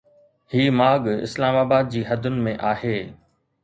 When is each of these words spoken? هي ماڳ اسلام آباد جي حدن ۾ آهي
هي 0.53 0.65
ماڳ 0.79 1.01
اسلام 1.27 1.55
آباد 1.65 1.85
جي 1.95 2.05
حدن 2.09 2.43
۾ 2.51 2.59
آهي 2.75 2.99